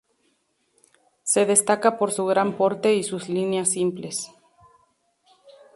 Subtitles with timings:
[1.21, 4.31] Se destaca por su gran porte y sus líneas simples.